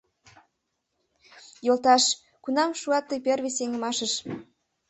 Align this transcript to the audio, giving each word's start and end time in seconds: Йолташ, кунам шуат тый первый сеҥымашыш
Йолташ, 1.65 2.03
кунам 2.43 2.71
шуат 2.79 3.05
тый 3.09 3.19
первый 3.25 3.51
сеҥымашыш 3.57 4.13